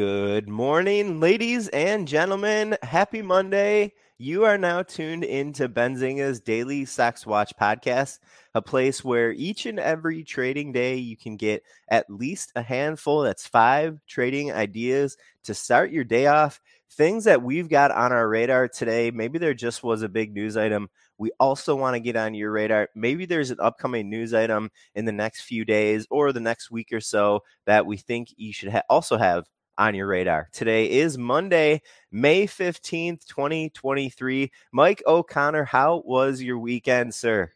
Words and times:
Good 0.00 0.48
morning, 0.48 1.20
ladies 1.20 1.68
and 1.68 2.08
gentlemen. 2.08 2.78
Happy 2.82 3.20
Monday. 3.20 3.92
You 4.16 4.46
are 4.46 4.56
now 4.56 4.82
tuned 4.82 5.24
into 5.24 5.68
Benzinga's 5.68 6.40
Daily 6.40 6.86
Stocks 6.86 7.26
Watch 7.26 7.52
podcast, 7.60 8.18
a 8.54 8.62
place 8.62 9.04
where 9.04 9.32
each 9.32 9.66
and 9.66 9.78
every 9.78 10.24
trading 10.24 10.72
day 10.72 10.96
you 10.96 11.18
can 11.18 11.36
get 11.36 11.64
at 11.90 12.08
least 12.08 12.50
a 12.56 12.62
handful, 12.62 13.20
that's 13.20 13.46
five 13.46 14.00
trading 14.06 14.50
ideas 14.50 15.18
to 15.44 15.52
start 15.52 15.92
your 15.92 16.04
day 16.04 16.28
off. 16.28 16.62
Things 16.92 17.24
that 17.24 17.42
we've 17.42 17.68
got 17.68 17.90
on 17.90 18.10
our 18.10 18.26
radar 18.26 18.68
today. 18.68 19.10
Maybe 19.10 19.38
there 19.38 19.52
just 19.52 19.82
was 19.82 20.00
a 20.00 20.08
big 20.08 20.32
news 20.32 20.56
item. 20.56 20.88
We 21.18 21.30
also 21.38 21.76
want 21.76 21.96
to 21.96 22.00
get 22.00 22.16
on 22.16 22.32
your 22.32 22.52
radar. 22.52 22.88
Maybe 22.94 23.26
there's 23.26 23.50
an 23.50 23.60
upcoming 23.60 24.08
news 24.08 24.32
item 24.32 24.70
in 24.94 25.04
the 25.04 25.12
next 25.12 25.42
few 25.42 25.66
days 25.66 26.06
or 26.08 26.32
the 26.32 26.40
next 26.40 26.70
week 26.70 26.90
or 26.90 27.02
so 27.02 27.42
that 27.66 27.84
we 27.84 27.98
think 27.98 28.32
you 28.38 28.54
should 28.54 28.70
ha- 28.70 28.80
also 28.88 29.18
have 29.18 29.44
on 29.80 29.94
your 29.94 30.06
radar. 30.06 30.50
Today 30.52 30.90
is 30.90 31.16
Monday, 31.16 31.80
May 32.12 32.46
15th, 32.46 33.24
2023. 33.24 34.52
Mike 34.72 35.02
O'Connor, 35.06 35.64
how 35.64 36.02
was 36.04 36.42
your 36.42 36.58
weekend, 36.58 37.14
sir? 37.14 37.50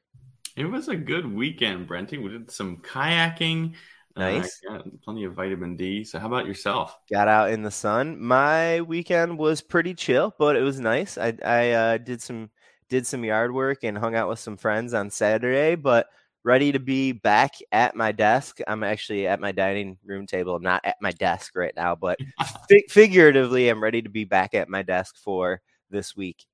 It 0.56 0.64
was 0.64 0.88
a 0.88 0.97
good 0.97 1.30
weekend, 1.30 1.87
Brenty. 1.87 2.16
We 2.16 2.30
did 2.30 2.50
some 2.50 2.78
kayaking. 2.78 3.74
Uh, 4.16 4.20
nice. 4.20 4.59
Uh, 4.70 4.78
plenty 5.05 5.24
of 5.24 5.34
vitamin 5.34 5.77
D. 5.77 6.02
So, 6.02 6.19
how 6.19 6.28
about 6.28 6.47
yourself? 6.47 6.97
Got 7.12 7.28
out 7.28 7.50
in 7.50 7.62
the 7.62 7.70
sun. 7.70 8.19
My 8.19 8.80
weekend 8.80 9.36
was 9.36 9.61
pretty 9.61 9.92
chill, 9.92 10.34
but 10.38 10.56
it 10.56 10.62
was 10.62 10.80
nice. 10.80 11.19
I, 11.19 11.34
I 11.45 11.70
uh, 11.72 11.98
did 11.98 12.22
some 12.22 12.48
did 12.88 13.06
some 13.06 13.25
yard 13.25 13.52
work 13.52 13.84
and 13.84 13.98
hung 13.98 14.14
out 14.14 14.30
with 14.30 14.38
some 14.38 14.56
friends 14.56 14.95
on 14.95 15.11
Saturday, 15.11 15.75
but 15.75 16.06
ready 16.45 16.71
to 16.73 16.79
be 16.79 17.12
back 17.12 17.55
at 17.73 17.97
my 17.97 18.12
desk. 18.12 18.59
I'm 18.69 18.84
actually 18.84 19.27
at 19.27 19.41
my 19.41 19.51
dining 19.51 19.98
room 20.05 20.27
table, 20.27 20.61
not 20.61 20.83
at 20.84 20.97
my 21.01 21.11
desk 21.11 21.56
right 21.56 21.75
now, 21.75 21.95
but 21.95 22.19
figuratively, 22.91 23.69
I'm 23.69 23.83
ready 23.83 24.03
to 24.03 24.11
be 24.11 24.25
back 24.25 24.55
at 24.55 24.69
my 24.69 24.83
desk 24.83 25.17
for 25.17 25.61
this 25.91 26.14
week. 26.14 26.45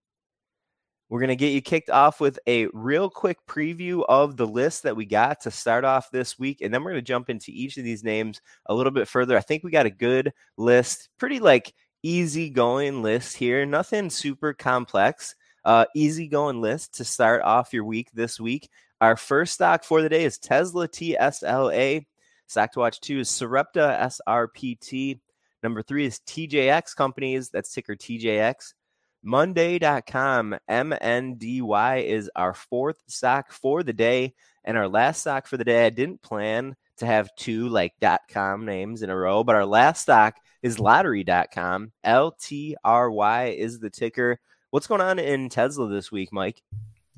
We're 1.08 1.18
going 1.18 1.28
to 1.28 1.36
get 1.36 1.52
you 1.52 1.60
kicked 1.60 1.90
off 1.90 2.20
with 2.20 2.38
a 2.46 2.68
real 2.72 3.10
quick 3.10 3.38
preview 3.48 4.04
of 4.08 4.36
the 4.36 4.46
list 4.46 4.84
that 4.84 4.94
we 4.94 5.06
got 5.06 5.40
to 5.40 5.50
start 5.50 5.84
off 5.84 6.12
this 6.12 6.38
week. 6.38 6.60
And 6.60 6.72
then 6.72 6.84
we're 6.84 6.92
going 6.92 7.04
to 7.04 7.08
jump 7.08 7.28
into 7.28 7.50
each 7.50 7.76
of 7.78 7.84
these 7.84 8.04
names 8.04 8.40
a 8.66 8.74
little 8.74 8.92
bit 8.92 9.08
further. 9.08 9.36
I 9.36 9.40
think 9.40 9.64
we 9.64 9.72
got 9.72 9.86
a 9.86 9.90
good 9.90 10.32
list, 10.56 11.08
pretty 11.18 11.40
like 11.40 11.74
easy 12.04 12.48
going 12.48 13.02
list 13.02 13.36
here, 13.36 13.66
nothing 13.66 14.08
super 14.08 14.54
complex. 14.54 15.34
Uh, 15.64 15.84
easy 15.94 16.28
going 16.28 16.60
list 16.60 16.94
to 16.94 17.04
start 17.04 17.42
off 17.42 17.72
your 17.74 17.84
week 17.84 18.08
this 18.14 18.38
week. 18.38 18.70
Our 19.00 19.16
first 19.16 19.54
stock 19.54 19.82
for 19.82 20.02
the 20.02 20.10
day 20.10 20.24
is 20.24 20.36
Tesla 20.36 20.86
TSLA. 20.86 22.04
Stock 22.46 22.72
to 22.72 22.80
watch 22.80 23.00
two 23.00 23.20
is 23.20 23.30
Sarepta 23.30 23.98
SRPT. 24.02 25.20
Number 25.62 25.82
three 25.82 26.04
is 26.04 26.20
TJX 26.26 26.94
Companies. 26.96 27.48
That's 27.48 27.72
ticker 27.72 27.96
TJX. 27.96 28.74
Monday.com 29.22 30.56
MNDY 30.68 32.04
is 32.04 32.30
our 32.36 32.52
fourth 32.52 33.02
stock 33.06 33.52
for 33.52 33.82
the 33.82 33.94
day. 33.94 34.34
And 34.64 34.76
our 34.76 34.88
last 34.88 35.20
stock 35.20 35.46
for 35.46 35.56
the 35.56 35.64
day, 35.64 35.86
I 35.86 35.90
didn't 35.90 36.20
plan 36.20 36.76
to 36.98 37.06
have 37.06 37.34
two 37.36 37.70
like 37.70 37.94
dot 38.02 38.20
.com 38.30 38.66
names 38.66 39.00
in 39.02 39.08
a 39.08 39.16
row, 39.16 39.42
but 39.42 39.56
our 39.56 39.64
last 39.64 40.02
stock 40.02 40.36
is 40.62 40.78
lottery.com. 40.78 41.92
LTRY 42.04 43.56
is 43.56 43.78
the 43.78 43.88
ticker. 43.88 44.38
What's 44.68 44.86
going 44.86 45.00
on 45.00 45.18
in 45.18 45.48
Tesla 45.48 45.88
this 45.88 46.12
week, 46.12 46.30
Mike? 46.32 46.62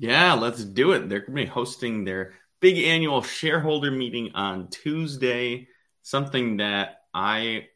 Yeah, 0.03 0.33
let's 0.33 0.61
do 0.61 0.91
it. 0.91 1.07
They're 1.07 1.21
going 1.21 1.37
to 1.37 1.43
be 1.43 1.45
hosting 1.45 2.03
their 2.03 2.33
big 2.59 2.77
annual 2.77 3.21
shareholder 3.21 3.89
meeting 3.89 4.31
on 4.35 4.67
Tuesday. 4.67 5.69
Something 6.01 6.57
that 6.57 7.03
I 7.13 7.67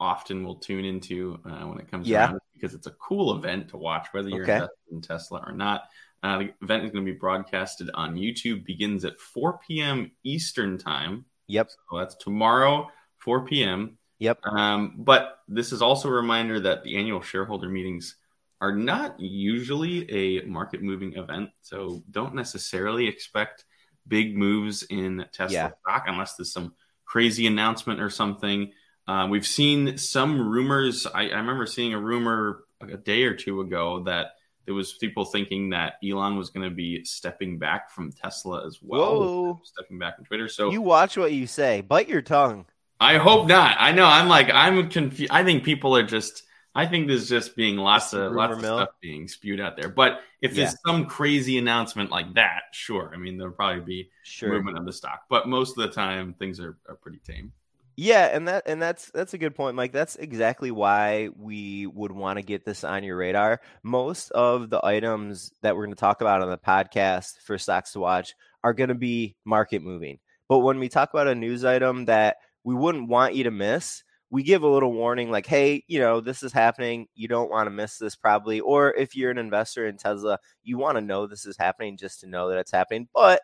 often 0.00 0.44
will 0.44 0.54
tune 0.54 0.86
into 0.86 1.38
uh, 1.44 1.66
when 1.66 1.78
it 1.78 1.90
comes 1.90 2.08
yeah. 2.08 2.30
around 2.30 2.40
because 2.54 2.72
it's 2.72 2.86
a 2.86 2.92
cool 2.92 3.36
event 3.36 3.68
to 3.68 3.76
watch, 3.76 4.06
whether 4.12 4.30
you're 4.30 4.50
okay. 4.50 4.66
in 4.90 5.02
Tesla 5.02 5.44
or 5.46 5.52
not. 5.52 5.82
Uh, 6.22 6.38
the 6.38 6.54
event 6.62 6.84
is 6.84 6.90
going 6.90 7.04
to 7.04 7.12
be 7.12 7.18
broadcasted 7.18 7.90
on 7.92 8.14
YouTube. 8.14 8.64
Begins 8.64 9.04
at 9.04 9.20
4 9.20 9.60
p.m. 9.66 10.10
Eastern 10.22 10.78
time. 10.78 11.26
Yep. 11.48 11.68
So 11.68 11.98
that's 11.98 12.14
tomorrow, 12.14 12.88
4 13.18 13.44
p.m. 13.44 13.98
Yep. 14.20 14.38
Um, 14.46 14.94
but 14.96 15.40
this 15.48 15.70
is 15.70 15.82
also 15.82 16.08
a 16.08 16.12
reminder 16.12 16.60
that 16.60 16.82
the 16.82 16.96
annual 16.96 17.20
shareholder 17.20 17.68
meetings 17.68 18.16
are 18.60 18.74
not 18.74 19.18
usually 19.18 20.10
a 20.10 20.44
market 20.46 20.82
moving 20.82 21.14
event. 21.14 21.50
So 21.62 22.02
don't 22.10 22.34
necessarily 22.34 23.06
expect 23.06 23.64
big 24.06 24.36
moves 24.36 24.82
in 24.84 25.24
Tesla 25.32 25.54
yeah. 25.54 25.70
stock 25.82 26.04
unless 26.06 26.36
there's 26.36 26.52
some 26.52 26.74
crazy 27.04 27.46
announcement 27.46 28.00
or 28.00 28.10
something. 28.10 28.72
Uh, 29.06 29.26
we've 29.30 29.46
seen 29.46 29.98
some 29.98 30.48
rumors. 30.48 31.06
I, 31.06 31.28
I, 31.28 31.36
remember 31.36 31.66
seeing 31.66 31.92
a 31.92 32.00
rumor 32.00 32.64
a 32.80 32.96
day 32.96 33.24
or 33.24 33.34
two 33.34 33.60
ago 33.60 34.02
that 34.04 34.28
there 34.64 34.74
was 34.74 34.94
people 34.94 35.26
thinking 35.26 35.70
that 35.70 35.94
Elon 36.02 36.36
was 36.36 36.50
going 36.50 36.68
to 36.68 36.74
be 36.74 37.04
stepping 37.04 37.58
back 37.58 37.90
from 37.90 38.12
Tesla 38.12 38.66
as 38.66 38.78
well, 38.80 39.20
Whoa. 39.20 39.60
stepping 39.64 39.98
back 39.98 40.16
from 40.16 40.24
Twitter. 40.24 40.48
So 40.48 40.70
you 40.70 40.80
watch 40.80 41.18
what 41.18 41.32
you 41.32 41.46
say. 41.46 41.82
Bite 41.82 42.08
your 42.08 42.22
tongue. 42.22 42.66
I 42.98 43.18
hope 43.18 43.46
not. 43.46 43.76
I 43.78 43.92
know. 43.92 44.06
I'm 44.06 44.28
like 44.28 44.48
I'm 44.50 44.88
confused. 44.88 45.30
I 45.32 45.44
think 45.44 45.64
people 45.64 45.96
are 45.96 46.02
just 46.02 46.44
I 46.74 46.86
think 46.86 47.06
there's 47.06 47.28
just 47.28 47.54
being 47.54 47.76
lots 47.76 48.12
of 48.12 48.32
lots 48.32 48.60
mill. 48.60 48.78
of 48.78 48.82
stuff 48.84 48.94
being 49.00 49.28
spewed 49.28 49.60
out 49.60 49.76
there. 49.76 49.88
But 49.88 50.20
if 50.42 50.54
there's 50.54 50.74
some 50.84 51.06
crazy 51.06 51.56
announcement 51.56 52.10
like 52.10 52.34
that, 52.34 52.62
sure. 52.72 53.12
I 53.14 53.16
mean, 53.16 53.38
there'll 53.38 53.54
probably 53.54 53.82
be 53.82 54.10
sure. 54.24 54.50
movement 54.50 54.78
of 54.78 54.84
the 54.84 54.92
stock. 54.92 55.22
But 55.30 55.48
most 55.48 55.78
of 55.78 55.86
the 55.86 55.94
time, 55.94 56.34
things 56.34 56.58
are, 56.58 56.76
are 56.88 56.96
pretty 56.96 57.18
tame. 57.18 57.52
Yeah, 57.96 58.24
and 58.32 58.48
that 58.48 58.64
and 58.66 58.82
that's 58.82 59.10
that's 59.12 59.34
a 59.34 59.38
good 59.38 59.54
point, 59.54 59.76
Mike. 59.76 59.92
That's 59.92 60.16
exactly 60.16 60.72
why 60.72 61.28
we 61.36 61.86
would 61.86 62.10
want 62.10 62.38
to 62.38 62.42
get 62.42 62.64
this 62.64 62.82
on 62.82 63.04
your 63.04 63.16
radar. 63.16 63.60
Most 63.84 64.32
of 64.32 64.68
the 64.68 64.84
items 64.84 65.52
that 65.62 65.76
we're 65.76 65.84
going 65.84 65.94
to 65.94 66.00
talk 66.00 66.20
about 66.20 66.42
on 66.42 66.50
the 66.50 66.58
podcast 66.58 67.38
for 67.44 67.56
stocks 67.56 67.92
to 67.92 68.00
watch 68.00 68.34
are 68.64 68.74
going 68.74 68.88
to 68.88 68.96
be 68.96 69.36
market 69.44 69.80
moving. 69.80 70.18
But 70.48 70.58
when 70.58 70.80
we 70.80 70.88
talk 70.88 71.10
about 71.14 71.28
a 71.28 71.36
news 71.36 71.64
item 71.64 72.06
that 72.06 72.38
we 72.64 72.74
wouldn't 72.74 73.08
want 73.08 73.36
you 73.36 73.44
to 73.44 73.52
miss, 73.52 74.02
we 74.30 74.42
give 74.42 74.62
a 74.62 74.68
little 74.68 74.92
warning 74.92 75.30
like, 75.30 75.46
hey, 75.46 75.84
you 75.86 76.00
know, 76.00 76.20
this 76.20 76.42
is 76.42 76.52
happening. 76.52 77.06
You 77.14 77.28
don't 77.28 77.50
want 77.50 77.66
to 77.66 77.70
miss 77.70 77.98
this 77.98 78.16
probably. 78.16 78.60
Or 78.60 78.92
if 78.94 79.14
you're 79.14 79.30
an 79.30 79.38
investor 79.38 79.86
in 79.86 79.96
Tesla, 79.96 80.38
you 80.62 80.78
want 80.78 80.96
to 80.96 81.02
know 81.02 81.26
this 81.26 81.46
is 81.46 81.56
happening 81.56 81.96
just 81.96 82.20
to 82.20 82.26
know 82.26 82.48
that 82.48 82.58
it's 82.58 82.72
happening, 82.72 83.08
but 83.14 83.40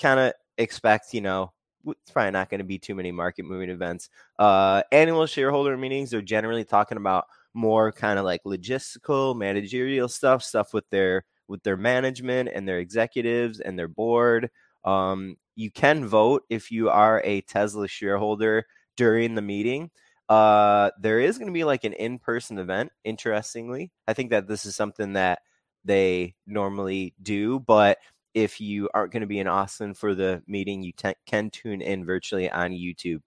kind 0.00 0.20
of 0.20 0.32
expect, 0.58 1.14
you 1.14 1.20
know, 1.20 1.52
it's 1.86 2.10
probably 2.10 2.32
not 2.32 2.50
going 2.50 2.58
to 2.58 2.64
be 2.64 2.78
too 2.78 2.94
many 2.94 3.12
market 3.12 3.44
moving 3.44 3.70
events. 3.70 4.10
Uh, 4.38 4.82
annual 4.92 5.26
shareholder 5.26 5.76
meetings 5.76 6.12
are 6.12 6.22
generally 6.22 6.64
talking 6.64 6.98
about 6.98 7.26
more 7.54 7.92
kind 7.92 8.18
of 8.18 8.24
like 8.24 8.42
logistical, 8.44 9.36
managerial 9.36 10.08
stuff, 10.08 10.42
stuff 10.42 10.74
with 10.74 10.88
their 10.90 11.24
with 11.48 11.62
their 11.62 11.76
management 11.76 12.50
and 12.52 12.68
their 12.68 12.80
executives 12.80 13.60
and 13.60 13.78
their 13.78 13.88
board. 13.88 14.50
Um, 14.84 15.36
you 15.54 15.70
can 15.70 16.06
vote 16.06 16.42
if 16.50 16.70
you 16.70 16.90
are 16.90 17.22
a 17.24 17.40
Tesla 17.42 17.88
shareholder 17.88 18.66
during 18.96 19.34
the 19.34 19.42
meeting. 19.42 19.90
Uh, 20.28 20.90
there 21.00 21.20
is 21.20 21.38
going 21.38 21.46
to 21.46 21.52
be 21.52 21.64
like 21.64 21.84
an 21.84 21.92
in 21.92 22.18
person 22.18 22.58
event, 22.58 22.90
interestingly. 23.04 23.92
I 24.08 24.12
think 24.12 24.30
that 24.30 24.48
this 24.48 24.66
is 24.66 24.74
something 24.74 25.12
that 25.12 25.40
they 25.84 26.34
normally 26.46 27.14
do, 27.22 27.60
but 27.60 27.98
if 28.34 28.60
you 28.60 28.88
aren't 28.92 29.12
going 29.12 29.22
to 29.22 29.26
be 29.26 29.38
in 29.38 29.46
Austin 29.46 29.94
for 29.94 30.14
the 30.14 30.42
meeting, 30.46 30.82
you 30.82 30.92
can 31.26 31.50
tune 31.50 31.80
in 31.80 32.04
virtually 32.04 32.50
on 32.50 32.72
YouTube. 32.72 33.20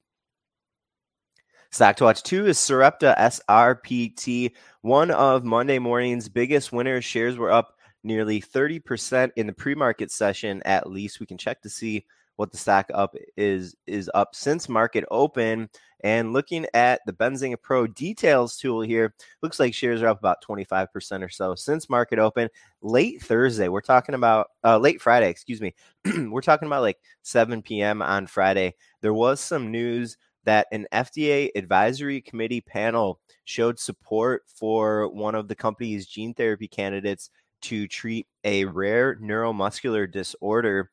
Stock 1.71 1.95
to 1.97 2.03
watch 2.03 2.23
two 2.23 2.47
is 2.47 2.59
Sarepta 2.59 3.15
SRPT, 3.17 4.51
one 4.81 5.11
of 5.11 5.43
Monday 5.43 5.79
morning's 5.79 6.27
biggest 6.27 6.71
winners. 6.71 7.05
Shares 7.05 7.37
were 7.37 7.51
up 7.51 7.75
nearly 8.03 8.41
30% 8.41 9.31
in 9.35 9.47
the 9.47 9.53
pre-market 9.53 10.11
session 10.11 10.61
at 10.65 10.89
least. 10.89 11.19
We 11.19 11.27
can 11.27 11.37
check 11.37 11.61
to 11.61 11.69
see 11.69 12.05
what 12.39 12.53
the 12.53 12.57
stock 12.57 12.89
up 12.93 13.13
is 13.35 13.75
is 13.85 14.09
up 14.13 14.33
since 14.33 14.69
market 14.69 15.03
open. 15.11 15.69
And 16.05 16.31
looking 16.31 16.65
at 16.73 17.01
the 17.05 17.11
Benzinga 17.11 17.61
Pro 17.61 17.85
details 17.85 18.55
tool 18.55 18.79
here, 18.79 19.13
looks 19.43 19.59
like 19.59 19.73
shares 19.73 20.01
are 20.01 20.07
up 20.07 20.19
about 20.19 20.37
25% 20.47 20.87
or 21.21 21.27
so 21.27 21.53
since 21.55 21.89
market 21.89 22.17
open. 22.17 22.47
Late 22.81 23.21
Thursday, 23.21 23.67
we're 23.67 23.81
talking 23.81 24.15
about 24.15 24.47
uh, 24.63 24.77
late 24.77 25.01
Friday, 25.01 25.29
excuse 25.29 25.59
me. 25.59 25.75
we're 26.29 26.39
talking 26.39 26.67
about 26.67 26.83
like 26.83 26.99
7 27.23 27.61
p.m. 27.61 28.01
on 28.01 28.25
Friday. 28.25 28.73
There 29.01 29.13
was 29.13 29.41
some 29.41 29.69
news 29.69 30.15
that 30.45 30.67
an 30.71 30.87
FDA 30.93 31.49
advisory 31.55 32.21
committee 32.21 32.61
panel 32.61 33.19
showed 33.43 33.77
support 33.77 34.43
for 34.47 35.09
one 35.09 35.35
of 35.35 35.49
the 35.49 35.55
company's 35.55 36.07
gene 36.07 36.33
therapy 36.33 36.69
candidates 36.69 37.31
to 37.63 37.85
treat 37.85 38.25
a 38.45 38.63
rare 38.63 39.17
neuromuscular 39.17 40.09
disorder 40.09 40.89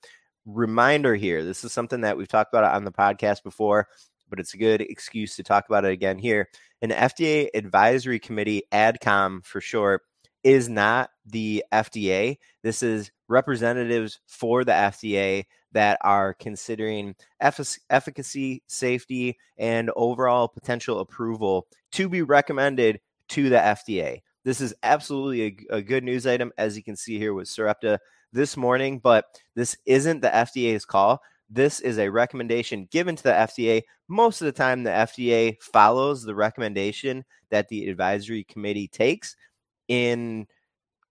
reminder 0.46 1.14
here 1.14 1.44
this 1.44 1.64
is 1.64 1.72
something 1.72 2.00
that 2.02 2.16
we've 2.16 2.28
talked 2.28 2.54
about 2.54 2.72
on 2.74 2.84
the 2.84 2.92
podcast 2.92 3.42
before, 3.42 3.88
but 4.30 4.40
it's 4.40 4.54
a 4.54 4.58
good 4.58 4.80
excuse 4.80 5.36
to 5.36 5.42
talk 5.42 5.66
about 5.68 5.84
it 5.84 5.92
again 5.92 6.18
here. 6.18 6.48
An 6.82 6.90
FDA 6.90 7.48
advisory 7.54 8.18
committee, 8.18 8.62
ADCOM 8.72 9.44
for 9.44 9.60
short, 9.60 10.02
is 10.44 10.68
not 10.68 11.10
the 11.24 11.64
FDA. 11.72 12.36
This 12.62 12.82
is 12.82 13.10
representatives 13.28 14.20
for 14.26 14.64
the 14.64 14.72
FDA 14.72 15.44
that 15.72 15.98
are 16.02 16.34
considering 16.34 17.14
efficacy, 17.40 18.62
safety, 18.66 19.36
and 19.58 19.90
overall 19.96 20.48
potential 20.48 21.00
approval 21.00 21.66
to 21.92 22.08
be 22.08 22.22
recommended 22.22 23.00
to 23.28 23.48
the 23.48 23.56
FDA. 23.56 24.20
This 24.44 24.60
is 24.60 24.72
absolutely 24.84 25.66
a, 25.70 25.76
a 25.78 25.82
good 25.82 26.04
news 26.04 26.26
item, 26.26 26.52
as 26.56 26.76
you 26.76 26.84
can 26.84 26.94
see 26.94 27.18
here 27.18 27.34
with 27.34 27.48
Sarepta 27.48 27.98
this 28.32 28.56
morning, 28.56 28.98
but 28.98 29.24
this 29.54 29.76
isn't 29.86 30.20
the 30.20 30.28
FDA's 30.28 30.84
call. 30.84 31.20
This 31.48 31.80
is 31.80 31.98
a 31.98 32.10
recommendation 32.10 32.88
given 32.90 33.16
to 33.16 33.22
the 33.22 33.30
FDA. 33.30 33.82
Most 34.08 34.40
of 34.40 34.46
the 34.46 34.52
time, 34.52 34.82
the 34.82 34.90
FDA 34.90 35.56
follows 35.62 36.22
the 36.22 36.34
recommendation 36.34 37.24
that 37.50 37.68
the 37.68 37.88
advisory 37.88 38.44
committee 38.44 38.88
takes. 38.88 39.36
In 39.88 40.46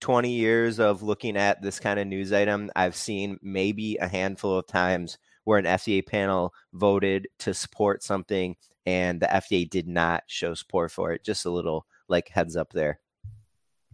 20 0.02 0.30
years 0.30 0.80
of 0.80 1.02
looking 1.02 1.38
at 1.38 1.62
this 1.62 1.80
kind 1.80 2.00
of 2.00 2.08
news 2.08 2.34
item, 2.34 2.70
I've 2.76 2.96
seen 2.96 3.40
maybe 3.42 3.98
a 3.98 4.08
handful 4.08 4.58
of 4.58 4.68
times 4.68 5.18
where 5.46 5.60
an 5.60 5.66
FDA 5.66 6.06
panel 6.06 6.54
voted 6.74 7.28
to 7.40 7.54
support 7.54 8.04
something 8.04 8.56
and 8.86 9.20
the 9.20 9.28
FDA 9.28 9.70
did 9.70 9.88
not 9.88 10.24
show 10.28 10.54
support 10.54 10.92
for 10.92 11.14
it. 11.14 11.24
Just 11.24 11.46
a 11.46 11.50
little 11.50 11.86
like 12.08 12.30
heads 12.30 12.56
up 12.56 12.74
there. 12.74 13.00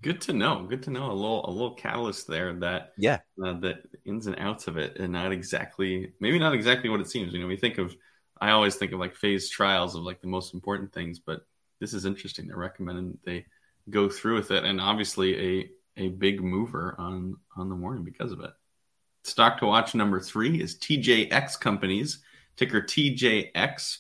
Good 0.02 0.22
to 0.22 0.34
know. 0.34 0.64
Good 0.64 0.84
to 0.84 0.90
know. 0.90 1.12
A 1.12 1.14
little 1.14 1.48
a 1.48 1.52
little 1.52 1.76
catalyst 1.76 2.28
there 2.28 2.54
that 2.56 2.94
yeah 2.98 3.20
uh, 3.44 3.54
the 3.54 3.82
ins 4.06 4.28
and 4.28 4.40
outs 4.40 4.68
of 4.68 4.78
it 4.78 4.98
and 4.98 5.14
not 5.14 5.32
exactly 5.32 6.14
maybe 6.20 6.40
not 6.40 6.54
exactly 6.54 6.90
what 6.90 7.02
it 7.02 7.10
seems. 7.10 7.34
You 7.34 7.40
know, 7.40 7.48
we 7.48 7.58
think 7.58 7.78
of 7.78 7.96
I 8.40 8.52
always 8.52 8.76
think 8.76 8.92
of 8.92 9.00
like 9.00 9.16
phase 9.16 9.50
trials 9.50 9.96
of 9.96 10.04
like 10.04 10.22
the 10.22 10.28
most 10.28 10.54
important 10.54 10.92
things, 10.92 11.20
but 11.20 11.42
this 11.80 11.94
is 11.94 12.06
interesting. 12.06 12.48
They're 12.48 12.58
recommending 12.58 13.18
they 13.26 13.46
go 13.90 14.10
through 14.10 14.36
with 14.36 14.52
it, 14.52 14.64
and 14.64 14.82
obviously 14.82 15.60
a 15.60 15.70
a 15.98 16.10
big 16.10 16.42
mover 16.42 16.96
on 16.98 17.38
on 17.56 17.70
the 17.70 17.76
morning 17.76 18.04
because 18.04 18.32
of 18.32 18.40
it. 18.40 18.52
Stock 19.24 19.60
to 19.60 19.68
watch 19.68 19.94
number 19.94 20.20
three 20.20 20.62
is 20.62 20.80
TJX 20.80 21.60
Companies, 21.60 22.20
ticker 22.56 22.82
TJX. 22.82 23.98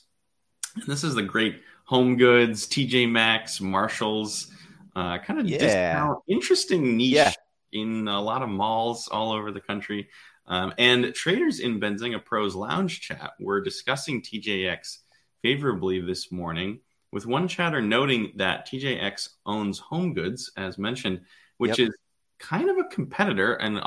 And 0.76 0.86
this 0.88 1.04
is 1.04 1.14
the 1.14 1.22
great 1.22 1.62
home 1.84 2.18
goods, 2.18 2.66
TJ 2.66 3.12
Maxx, 3.12 3.62
Marshalls 3.62 4.52
uh, 4.96 5.18
kind 5.20 5.40
of 5.40 5.48
yeah. 5.48 5.58
discount, 5.58 6.20
interesting 6.28 6.98
niche 6.98 7.14
yeah. 7.14 7.32
in 7.72 8.08
a 8.08 8.22
lot 8.22 8.42
of 8.42 8.50
malls 8.50 9.08
all 9.08 9.32
over 9.32 9.52
the 9.52 9.62
country. 9.62 10.10
Um, 10.48 10.74
and 10.78 11.14
traders 11.14 11.60
in 11.60 11.80
Benzinga 11.80 12.24
Pro's 12.26 12.56
lounge 12.56 13.02
chat 13.02 13.32
were 13.40 13.62
discussing 13.62 14.22
TJX 14.22 14.98
favorably 15.42 16.02
this 16.02 16.32
morning, 16.32 16.80
with 17.12 17.26
one 17.26 17.48
chatter 17.48 17.82
noting 17.82 18.34
that 18.36 18.68
TJX 18.68 19.30
owns 19.46 19.80
Home 19.80 20.14
Goods, 20.14 20.52
as 20.58 20.78
mentioned, 20.78 21.22
which 21.58 21.80
yep. 21.80 21.90
is 21.90 21.98
kind 22.40 22.70
of 22.70 22.78
a 22.78 22.86
competitor 22.86 23.54
and 23.54 23.82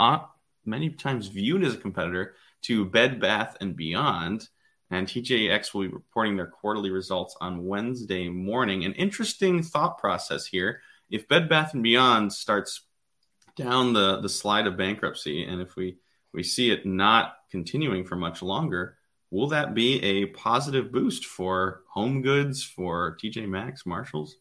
many 0.64 0.90
times 0.90 1.28
viewed 1.28 1.64
as 1.64 1.74
a 1.74 1.78
competitor 1.78 2.34
to 2.62 2.84
Bed 2.84 3.20
Bath 3.20 3.56
and 3.60 3.76
Beyond. 3.76 4.48
And 4.90 5.06
TJX 5.06 5.74
will 5.74 5.82
be 5.82 5.88
reporting 5.88 6.36
their 6.36 6.46
quarterly 6.46 6.90
results 6.90 7.36
on 7.40 7.66
Wednesday 7.66 8.28
morning. 8.28 8.84
An 8.84 8.92
interesting 8.92 9.62
thought 9.62 9.98
process 9.98 10.46
here 10.46 10.80
if 11.10 11.28
Bed 11.28 11.48
Bath 11.48 11.74
and 11.74 11.82
Beyond 11.82 12.32
starts 12.32 12.82
down 13.56 13.92
the 13.92 14.20
the 14.20 14.28
slide 14.28 14.66
of 14.66 14.76
bankruptcy, 14.76 15.44
and 15.44 15.60
if 15.60 15.76
we 15.76 15.98
we 16.32 16.42
see 16.42 16.70
it 16.70 16.84
not 16.84 17.34
continuing 17.50 18.04
for 18.04 18.16
much 18.16 18.42
longer, 18.42 18.96
will 19.30 19.48
that 19.48 19.74
be 19.74 20.02
a 20.02 20.26
positive 20.26 20.90
boost 20.90 21.24
for 21.24 21.82
home 21.92 22.22
goods 22.22 22.62
for 22.62 23.16
TJ 23.22 23.48
Maxx, 23.48 23.86
Marshalls? 23.86 24.36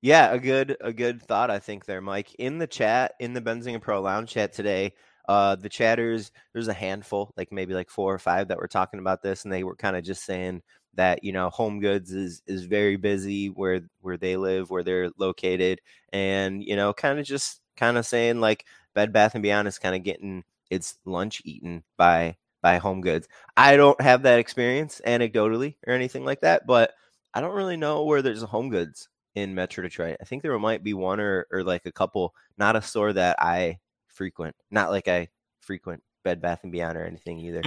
Yeah, 0.00 0.32
a 0.32 0.38
good 0.38 0.76
a 0.80 0.92
good 0.92 1.22
thought 1.22 1.50
I 1.50 1.58
think 1.58 1.84
there, 1.84 2.00
Mike. 2.00 2.34
In 2.34 2.58
the 2.58 2.68
chat, 2.68 3.14
in 3.18 3.32
the 3.32 3.40
Benzinga 3.40 3.80
Pro 3.80 4.00
Lounge 4.00 4.30
chat 4.30 4.52
today, 4.52 4.94
uh, 5.28 5.56
the 5.56 5.68
chatters, 5.68 6.30
there's 6.52 6.68
a 6.68 6.72
handful, 6.72 7.32
like 7.36 7.52
maybe 7.52 7.74
like 7.74 7.90
four 7.90 8.14
or 8.14 8.18
five 8.18 8.48
that 8.48 8.58
were 8.58 8.68
talking 8.68 9.00
about 9.00 9.22
this, 9.22 9.44
and 9.44 9.52
they 9.52 9.64
were 9.64 9.76
kind 9.76 9.96
of 9.96 10.04
just 10.04 10.24
saying 10.24 10.62
that 10.94 11.22
you 11.24 11.32
know 11.32 11.50
home 11.50 11.80
goods 11.80 12.12
is 12.12 12.42
is 12.46 12.64
very 12.64 12.96
busy 12.96 13.48
where 13.48 13.80
where 14.00 14.16
they 14.16 14.36
live 14.36 14.70
where 14.70 14.82
they're 14.82 15.10
located 15.18 15.80
and 16.12 16.62
you 16.64 16.76
know 16.76 16.92
kind 16.92 17.18
of 17.18 17.26
just 17.26 17.60
kind 17.76 17.96
of 17.96 18.06
saying 18.06 18.40
like 18.40 18.64
bed 18.94 19.12
bath 19.12 19.34
and 19.34 19.42
beyond 19.42 19.68
is 19.68 19.78
kind 19.78 19.94
of 19.94 20.02
getting 20.02 20.42
its 20.70 20.98
lunch 21.04 21.40
eaten 21.44 21.84
by 21.96 22.36
by 22.60 22.78
home 22.78 23.00
goods. 23.00 23.28
I 23.56 23.76
don't 23.76 24.00
have 24.00 24.22
that 24.22 24.40
experience 24.40 25.00
anecdotally 25.06 25.76
or 25.86 25.92
anything 25.94 26.24
like 26.24 26.40
that 26.40 26.66
but 26.66 26.92
i 27.34 27.40
don't 27.40 27.54
really 27.54 27.76
know 27.76 28.04
where 28.04 28.22
there's 28.22 28.42
a 28.42 28.46
home 28.46 28.70
goods 28.70 29.08
in 29.34 29.54
metro 29.54 29.82
detroit. 29.82 30.16
I 30.20 30.24
think 30.24 30.42
there 30.42 30.58
might 30.58 30.82
be 30.82 30.94
one 30.94 31.20
or 31.20 31.46
or 31.52 31.62
like 31.62 31.86
a 31.86 31.92
couple 31.92 32.34
not 32.56 32.76
a 32.76 32.82
store 32.82 33.12
that 33.12 33.36
i 33.40 33.78
frequent 34.08 34.56
not 34.70 34.90
like 34.90 35.06
i 35.08 35.28
frequent 35.60 36.02
Bed 36.28 36.42
Bath 36.42 36.60
and 36.62 36.70
Beyond 36.70 36.98
or 36.98 37.06
anything 37.06 37.38
either. 37.38 37.62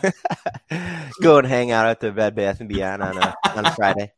Go 1.22 1.36
and 1.36 1.46
hang 1.46 1.70
out 1.70 1.86
at 1.86 2.00
the 2.00 2.10
Bed 2.12 2.34
Bath 2.34 2.60
and 2.60 2.68
Beyond 2.68 3.02
on 3.02 3.18
a 3.18 3.34
on 3.54 3.66
a 3.66 3.74
Friday. 3.74 4.10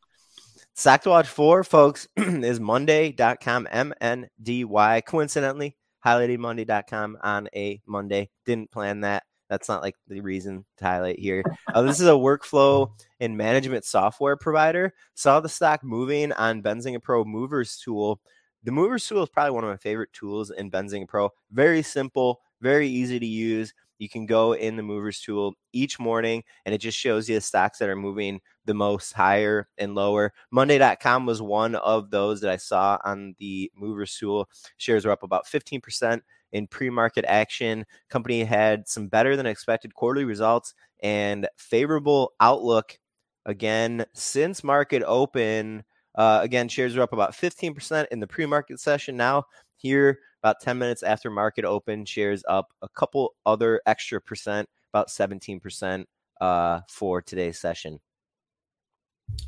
Stock 0.73 1.01
to 1.01 1.09
watch 1.09 1.27
for 1.27 1.65
folks 1.65 2.07
is 2.15 2.61
Monday.com, 2.61 3.67
M 3.69 3.93
N 3.99 4.29
D 4.41 4.63
Y. 4.63 5.01
Coincidentally, 5.01 5.75
highlighted 6.05 6.37
Monday.com 6.37 7.17
on 7.21 7.49
a 7.53 7.81
Monday. 7.85 8.29
Didn't 8.45 8.71
plan 8.71 9.01
that. 9.01 9.23
That's 9.49 9.67
not 9.67 9.81
like 9.81 9.95
the 10.07 10.21
reason 10.21 10.63
to 10.77 10.85
highlight 10.85 11.19
here. 11.19 11.43
Uh, 11.73 11.81
this 11.81 11.99
is 11.99 12.07
a 12.07 12.11
workflow 12.11 12.89
and 13.19 13.37
management 13.37 13.83
software 13.83 14.37
provider. 14.37 14.93
Saw 15.13 15.41
the 15.41 15.49
stock 15.49 15.83
moving 15.83 16.31
on 16.31 16.63
Benzinga 16.63 17.03
Pro 17.03 17.25
Movers 17.25 17.77
tool. 17.83 18.21
The 18.63 18.71
Movers 18.71 19.05
tool 19.05 19.23
is 19.23 19.29
probably 19.29 19.51
one 19.51 19.65
of 19.65 19.69
my 19.69 19.75
favorite 19.75 20.13
tools 20.13 20.49
in 20.49 20.71
Benzinga 20.71 21.09
Pro. 21.09 21.31
Very 21.51 21.81
simple, 21.81 22.39
very 22.63 22.87
easy 22.87 23.19
to 23.19 23.25
use. 23.25 23.73
You 23.99 24.09
can 24.09 24.25
go 24.25 24.53
in 24.53 24.75
the 24.75 24.83
movers 24.83 25.19
tool 25.21 25.53
each 25.71 25.99
morning 25.99 26.43
and 26.65 26.73
it 26.73 26.79
just 26.79 26.97
shows 26.97 27.29
you 27.29 27.35
the 27.35 27.41
stocks 27.41 27.77
that 27.77 27.89
are 27.89 27.95
moving 27.95 28.41
the 28.65 28.73
most 28.73 29.13
higher 29.13 29.67
and 29.77 29.93
lower. 29.93 30.33
Monday.com 30.51 31.25
was 31.25 31.41
one 31.41 31.75
of 31.75 32.09
those 32.09 32.41
that 32.41 32.49
I 32.49 32.57
saw 32.57 32.97
on 33.05 33.35
the 33.37 33.71
movers 33.75 34.17
tool. 34.17 34.49
Shares 34.77 35.05
were 35.05 35.11
up 35.11 35.23
about 35.23 35.45
15% 35.45 36.21
in 36.53 36.67
pre-market 36.67 37.25
action. 37.27 37.85
Company 38.09 38.43
had 38.43 38.87
some 38.87 39.07
better 39.07 39.35
than 39.35 39.45
expected 39.45 39.93
quarterly 39.93 40.25
results 40.25 40.73
and 41.01 41.47
favorable 41.57 42.33
outlook 42.39 42.97
again 43.45 44.05
since 44.13 44.63
market 44.63 45.03
open. 45.05 45.83
Uh, 46.15 46.39
again, 46.41 46.67
shares 46.67 46.95
are 46.95 47.01
up 47.01 47.13
about 47.13 47.33
15% 47.33 48.07
in 48.11 48.19
the 48.19 48.27
pre-market 48.27 48.79
session. 48.79 49.17
Now 49.17 49.45
here 49.77 50.19
about 50.43 50.59
10 50.59 50.77
minutes 50.77 51.03
after 51.03 51.29
market 51.29 51.63
open, 51.63 52.03
shares 52.05 52.43
up 52.47 52.73
a 52.81 52.89
couple 52.89 53.33
other 53.45 53.81
extra 53.85 54.19
percent, 54.19 54.67
about 54.93 55.07
17% 55.07 56.05
uh, 56.41 56.81
for 56.89 57.21
today's 57.21 57.59
session. 57.59 57.99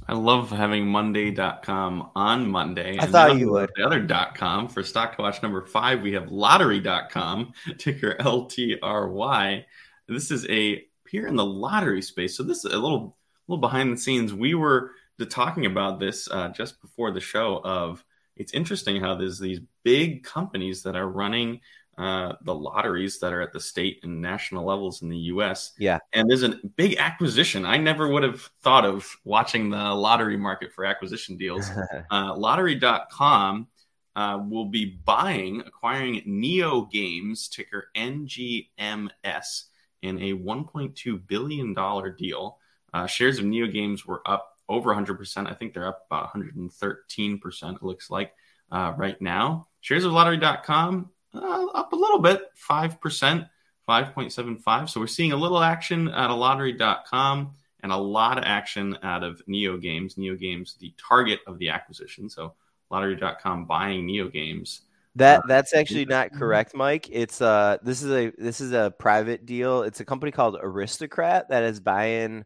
I 0.07 0.13
love 0.13 0.49
having 0.51 0.87
Monday.com 0.87 2.11
on 2.15 2.49
Monday. 2.49 2.97
I 2.97 3.07
thought 3.07 3.37
you 3.37 3.51
would. 3.51 3.69
The 3.75 3.85
other 3.85 3.99
dot 3.99 4.35
.com 4.35 4.69
for 4.69 4.83
stock 4.83 5.17
to 5.17 5.21
watch 5.21 5.43
number 5.43 5.65
five, 5.65 6.01
we 6.01 6.13
have 6.13 6.31
Lottery.com, 6.31 7.51
ticker 7.77 8.15
LTRY. 8.19 9.65
This 10.07 10.31
is 10.31 10.47
a 10.47 10.85
peer 11.03 11.27
in 11.27 11.35
the 11.35 11.45
lottery 11.45 12.01
space. 12.01 12.37
So 12.37 12.43
this 12.43 12.63
is 12.63 12.71
a 12.71 12.77
little, 12.79 13.17
little 13.47 13.59
behind 13.59 13.91
the 13.91 14.01
scenes. 14.01 14.33
We 14.33 14.55
were 14.55 14.91
talking 15.29 15.65
about 15.65 15.99
this 15.99 16.29
uh, 16.31 16.49
just 16.49 16.81
before 16.81 17.11
the 17.11 17.19
show 17.19 17.61
of 17.63 18.03
it's 18.35 18.53
interesting 18.53 19.01
how 19.01 19.15
there's 19.15 19.39
these 19.39 19.59
big 19.83 20.23
companies 20.23 20.83
that 20.83 20.95
are 20.95 21.07
running 21.07 21.61
uh, 21.97 22.33
the 22.41 22.53
lotteries 22.53 23.19
that 23.19 23.31
are 23.31 23.41
at 23.41 23.53
the 23.53 23.59
state 23.59 24.01
and 24.03 24.21
national 24.21 24.65
levels 24.65 25.01
in 25.01 25.07
the 25.07 25.17
U.S. 25.17 25.71
Yeah, 25.77 25.99
and 26.11 26.29
there's 26.29 26.43
a 26.43 26.59
big 26.75 26.97
acquisition. 26.97 27.65
I 27.65 27.77
never 27.77 28.09
would 28.09 28.23
have 28.23 28.49
thought 28.61 28.83
of 28.85 29.07
watching 29.23 29.69
the 29.69 29.93
lottery 29.93 30.35
market 30.35 30.73
for 30.73 30.83
acquisition 30.83 31.37
deals. 31.37 31.69
uh, 32.11 32.35
lottery.com 32.35 33.67
uh, 34.15 34.39
will 34.49 34.65
be 34.65 34.99
buying, 35.05 35.61
acquiring 35.61 36.21
NeoGames, 36.27 37.49
ticker 37.49 37.87
NGMS, 37.95 39.63
in 40.01 40.21
a 40.21 40.33
1.2 40.33 41.27
billion 41.27 41.73
dollar 41.73 42.09
deal. 42.09 42.59
Uh, 42.93 43.05
shares 43.05 43.39
of 43.39 43.45
NeoGames 43.45 44.05
were 44.05 44.21
up 44.25 44.54
over 44.67 44.93
100%. 44.93 45.49
I 45.49 45.53
think 45.53 45.73
they're 45.73 45.87
up 45.87 46.05
about 46.09 46.33
113%, 46.33 47.75
it 47.75 47.83
looks 47.83 48.09
like, 48.09 48.33
uh, 48.71 48.93
right 48.97 49.19
now. 49.21 49.67
Shares 49.81 50.05
of 50.05 50.11
lottery.com 50.11 51.09
uh, 51.33 51.65
up 51.73 51.93
a 51.93 51.95
little 51.95 52.19
bit, 52.19 52.41
5%, 52.69 53.49
5.75. 53.87 54.89
So 54.89 54.99
we're 54.99 55.07
seeing 55.07 55.31
a 55.31 55.37
little 55.37 55.61
action 55.61 56.07
at 56.09 56.29
a 56.29 56.33
lottery.com 56.33 57.53
and 57.83 57.91
a 57.91 57.97
lot 57.97 58.37
of 58.37 58.43
action 58.45 58.97
out 59.03 59.23
of 59.23 59.41
NeoGames. 59.47 60.17
Neo 60.17 60.35
Games, 60.35 60.75
the 60.79 60.93
target 60.97 61.39
of 61.45 61.59
the 61.59 61.69
acquisition. 61.69 62.29
So 62.29 62.53
lottery.com 62.89 63.65
buying 63.65 64.07
NeoGames. 64.07 64.81
That 65.17 65.39
uh, 65.39 65.43
that's 65.47 65.73
actually 65.73 66.05
not 66.05 66.33
correct, 66.33 66.75
Mike. 66.75 67.07
It's 67.09 67.41
uh 67.41 67.77
this 67.81 68.01
is 68.01 68.11
a 68.11 68.33
this 68.37 68.59
is 68.59 68.73
a 68.73 68.93
private 68.99 69.45
deal. 69.45 69.83
It's 69.83 70.01
a 70.01 70.05
company 70.05 70.31
called 70.31 70.57
Aristocrat 70.61 71.49
that 71.49 71.63
is 71.63 71.79
buying 71.79 72.43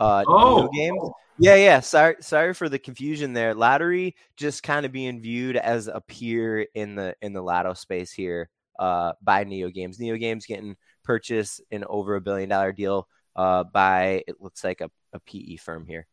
uh 0.00 0.24
oh. 0.26 0.68
games. 0.68 1.00
Yeah, 1.38 1.54
yeah. 1.54 1.80
Sorry, 1.80 2.16
sorry 2.20 2.52
for 2.52 2.68
the 2.68 2.78
confusion 2.78 3.32
there. 3.32 3.54
Lottery 3.54 4.14
just 4.36 4.62
kind 4.62 4.84
of 4.84 4.92
being 4.92 5.22
viewed 5.22 5.56
as 5.56 5.86
a 5.86 6.00
peer 6.00 6.66
in 6.74 6.96
the 6.96 7.14
in 7.22 7.32
the 7.32 7.42
lotto 7.42 7.74
space 7.74 8.12
here 8.12 8.50
uh, 8.78 9.12
by 9.22 9.44
NeoGames. 9.44 9.98
Neo 9.98 10.16
Games 10.16 10.46
getting 10.46 10.76
purchased 11.02 11.62
in 11.70 11.84
over 11.84 12.16
a 12.16 12.20
billion 12.20 12.48
dollar 12.48 12.72
deal 12.72 13.08
uh, 13.36 13.64
by 13.64 14.22
it 14.26 14.36
looks 14.40 14.64
like 14.64 14.80
a, 14.80 14.90
a 15.12 15.20
PE 15.20 15.56
firm 15.56 15.86
here. 15.86 16.06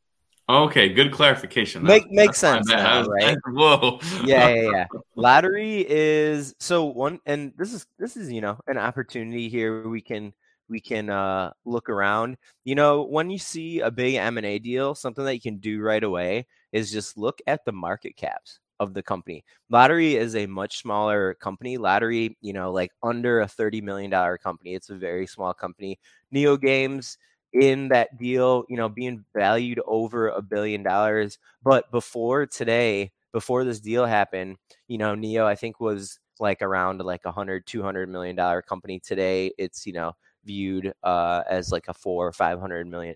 Okay, 0.50 0.88
good 0.88 1.12
clarification. 1.12 1.84
Make 1.84 2.04
that, 2.04 2.12
makes 2.12 2.38
sense, 2.38 2.70
now, 2.70 3.04
right? 3.04 3.36
Whoa. 3.48 4.00
yeah, 4.24 4.48
yeah, 4.48 4.70
yeah. 4.72 4.86
Lottery 5.16 5.86
is 5.88 6.56
so 6.60 6.86
one, 6.86 7.20
and 7.26 7.52
this 7.58 7.74
is 7.74 7.86
this 8.00 8.16
is 8.16 8.32
you 8.32 8.40
know 8.40 8.58
an 8.66 8.78
opportunity 8.78 9.50
here. 9.50 9.90
We 9.90 10.00
can 10.00 10.34
we 10.70 10.80
can 10.80 11.10
uh, 11.10 11.52
look 11.66 11.90
around. 11.90 12.38
You 12.66 12.76
know, 12.76 13.04
when 13.04 13.30
you 13.30 13.40
see 13.40 13.80
a 13.80 13.92
big 13.92 14.16
M 14.16 14.38
and 14.38 14.46
A 14.46 14.60
deal, 14.60 14.96
something 14.96 15.26
that 15.26 15.36
you 15.36 15.42
can 15.42 15.58
do 15.58 15.82
right 15.82 16.04
away 16.04 16.46
is 16.72 16.92
just 16.92 17.18
look 17.18 17.40
at 17.48 17.66
the 17.66 17.72
market 17.72 18.16
caps 18.16 18.60
of 18.80 18.94
the 18.94 19.04
company. 19.04 19.44
Lottery 19.70 20.16
is 20.16 20.36
a 20.36 20.46
much 20.46 20.82
smaller 20.82 21.34
company. 21.36 21.78
Lottery, 21.78 22.38
you 22.42 22.54
know, 22.54 22.72
like 22.72 22.92
under 23.04 23.42
a 23.42 23.48
$30 23.48 23.82
million 23.82 24.12
company. 24.38 24.76
It's 24.76 24.90
a 24.90 24.96
very 24.96 25.26
small 25.28 25.54
company. 25.54 26.00
NeoGames 26.34 27.18
in 27.54 27.88
that 27.90 28.18
deal, 28.18 28.66
you 28.70 28.78
know, 28.78 28.90
being 28.90 29.24
valued 29.34 29.80
over 29.88 30.30
a 30.30 30.42
billion 30.42 30.84
dollars. 30.84 31.40
But 31.64 31.90
before 31.92 32.46
today, 32.46 33.12
before 33.34 33.64
this 33.64 33.80
deal 33.80 34.06
happened, 34.06 34.58
you 34.88 34.98
know, 34.98 35.16
Neo, 35.16 35.46
I 35.46 35.56
think 35.56 35.80
was 35.80 36.20
like 36.40 36.62
around 36.62 37.00
like 37.02 37.26
a 37.26 37.32
hundred, 37.32 37.66
two 37.66 37.82
hundred 37.82 38.10
million 38.10 38.36
dollar 38.36 38.62
company. 38.62 39.00
Today, 39.00 39.52
it's, 39.58 39.86
you 39.88 39.94
know, 39.94 40.14
viewed 40.48 40.94
uh, 41.04 41.44
as 41.48 41.72
like 41.72 41.86
a 41.88 41.94
four 41.94 42.26
or 42.26 42.32
five 42.32 42.60
hundred 42.60 42.88
million, 42.88 43.16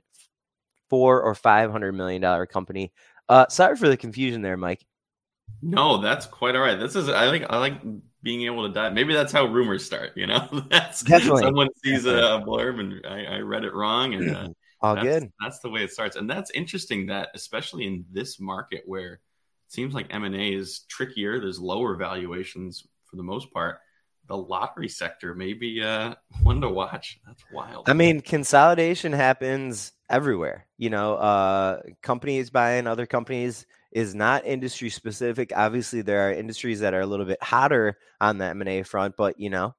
four 0.89 1.21
or 1.21 1.33
five 1.33 1.71
hundred 1.71 1.93
million 1.93 2.21
dollar 2.21 2.45
company. 2.45 2.91
Uh, 3.27 3.47
sorry 3.47 3.75
for 3.75 3.87
the 3.87 3.97
confusion 3.97 4.41
there, 4.41 4.57
Mike. 4.57 4.85
No, 5.61 6.01
that's 6.01 6.25
quite 6.25 6.55
all 6.55 6.61
right. 6.61 6.79
This 6.79 6.95
is 6.95 7.09
I 7.09 7.25
like 7.27 7.45
I 7.49 7.57
like 7.57 7.81
being 8.21 8.43
able 8.43 8.67
to 8.67 8.73
die. 8.73 8.89
Maybe 8.89 9.13
that's 9.13 9.31
how 9.31 9.45
rumors 9.45 9.85
start. 9.85 10.11
You 10.15 10.27
know, 10.27 10.47
that's 10.69 11.01
definitely 11.01 11.43
someone 11.43 11.69
sees 11.83 12.05
a, 12.05 12.43
blurb 12.45 12.79
and 12.79 13.05
I, 13.05 13.37
I, 13.37 13.39
read 13.39 13.63
it 13.63 13.73
wrong, 13.73 14.13
and 14.13 14.35
uh, 14.35 14.47
all 14.81 14.95
that's, 14.95 15.07
good. 15.07 15.31
That's 15.39 15.59
the 15.59 15.69
way 15.69 15.83
it 15.83 15.91
starts, 15.91 16.15
and 16.15 16.29
that's 16.29 16.51
interesting. 16.51 17.07
That 17.07 17.29
especially 17.33 17.85
in 17.85 18.05
this 18.11 18.39
market 18.39 18.83
where 18.85 19.13
it 19.13 19.19
seems 19.69 19.93
like 19.93 20.07
M 20.09 20.23
and 20.23 20.35
A 20.35 20.53
is 20.53 20.81
trickier. 20.89 21.39
There's 21.39 21.59
lower 21.59 21.95
valuations 21.95 22.85
for 23.05 23.17
the 23.17 23.23
most 23.23 23.51
part. 23.51 23.79
The 24.31 24.37
lottery 24.37 24.87
sector 24.87 25.35
may 25.35 25.51
be 25.51 25.83
uh, 25.83 26.15
one 26.41 26.61
to 26.61 26.69
watch. 26.69 27.19
That's 27.27 27.43
wild. 27.51 27.89
I 27.89 27.91
mean, 27.91 28.21
consolidation 28.21 29.11
happens 29.11 29.91
everywhere. 30.09 30.67
You 30.77 30.89
know, 30.89 31.15
uh, 31.15 31.81
companies 32.01 32.49
buying 32.49 32.87
other 32.87 33.05
companies 33.05 33.65
is 33.91 34.15
not 34.15 34.45
industry 34.45 34.89
specific. 34.89 35.51
Obviously, 35.53 36.01
there 36.01 36.29
are 36.29 36.31
industries 36.31 36.79
that 36.79 36.93
are 36.93 37.01
a 37.01 37.05
little 37.05 37.25
bit 37.25 37.43
hotter 37.43 37.97
on 38.21 38.37
the 38.37 38.45
M 38.45 38.61
and 38.61 38.69
A 38.69 38.83
front, 38.83 39.17
but 39.17 39.37
you 39.37 39.49
know, 39.49 39.75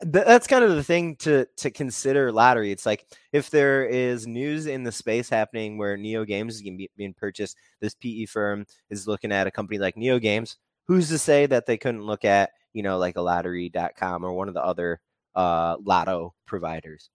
th- 0.00 0.26
that's 0.26 0.48
kind 0.48 0.64
of 0.64 0.74
the 0.74 0.82
thing 0.82 1.14
to 1.18 1.46
to 1.58 1.70
consider. 1.70 2.32
Lottery. 2.32 2.72
It's 2.72 2.84
like 2.84 3.06
if 3.32 3.50
there 3.50 3.84
is 3.84 4.26
news 4.26 4.66
in 4.66 4.82
the 4.82 4.90
space 4.90 5.28
happening 5.28 5.78
where 5.78 5.96
NeoGames 5.96 6.48
is 6.48 6.62
be, 6.62 6.90
being 6.96 7.14
purchased, 7.14 7.56
this 7.78 7.94
PE 7.94 8.24
firm 8.24 8.66
is 8.90 9.06
looking 9.06 9.30
at 9.30 9.46
a 9.46 9.52
company 9.52 9.78
like 9.78 9.94
NeoGames. 9.94 10.56
Who's 10.88 11.08
to 11.10 11.18
say 11.18 11.46
that 11.46 11.66
they 11.66 11.78
couldn't 11.78 12.02
look 12.02 12.24
at 12.24 12.50
you 12.72 12.82
know 12.82 12.98
like 12.98 13.16
a 13.16 13.20
lottery.com 13.20 14.24
or 14.24 14.32
one 14.32 14.48
of 14.48 14.54
the 14.54 14.64
other 14.64 15.00
uh, 15.34 15.76
lotto 15.84 16.34
providers? 16.46 17.10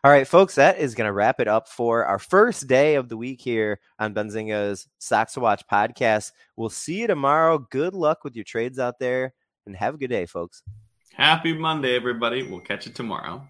All 0.04 0.12
right, 0.12 0.28
folks, 0.28 0.56
that 0.56 0.80
is 0.80 0.96
going 0.96 1.08
to 1.08 1.14
wrap 1.14 1.40
it 1.40 1.48
up 1.48 1.68
for 1.70 2.06
our 2.06 2.20
first 2.20 2.68
day 2.68 2.96
of 2.96 3.08
the 3.08 3.16
week 3.16 3.40
here 3.40 3.80
on 4.00 4.14
Benzinga's 4.14 4.88
Stocks 5.00 5.34
to 5.34 5.40
Watch 5.40 5.64
podcast. 5.72 6.32
We'll 6.56 6.70
see 6.70 7.02
you 7.02 7.08
tomorrow. 7.08 7.60
Good 7.60 7.94
luck 7.94 8.24
with 8.24 8.36
your 8.36 8.44
trades 8.44 8.80
out 8.80 9.00
there 9.00 9.34
and 9.66 9.76
have 9.76 9.96
a 9.96 9.98
good 9.98 10.10
day, 10.10 10.26
folks. 10.26 10.64
Happy 11.14 11.54
Monday, 11.54 11.96
everybody. 11.96 12.44
We'll 12.44 12.62
catch 12.62 12.88
you 12.88 12.94
tomorrow. 12.94 13.48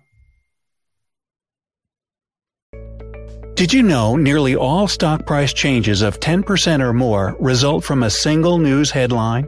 Did 3.55 3.71
you 3.71 3.83
know 3.83 4.15
nearly 4.15 4.55
all 4.55 4.87
stock 4.87 5.27
price 5.27 5.53
changes 5.53 6.01
of 6.01 6.19
10% 6.19 6.81
or 6.81 6.93
more 6.93 7.35
result 7.39 7.83
from 7.83 8.01
a 8.03 8.09
single 8.09 8.57
news 8.57 8.89
headline? 8.89 9.47